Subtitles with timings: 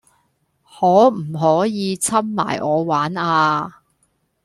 [0.65, 3.83] 可唔可以摻埋我玩呀?